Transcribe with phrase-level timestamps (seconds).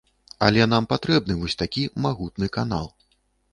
[0.45, 2.93] Але нам патрэбны вось такі магутны канал.